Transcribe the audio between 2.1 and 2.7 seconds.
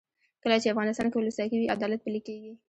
کیږي.